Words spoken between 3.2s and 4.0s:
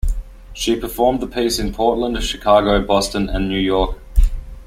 and New York.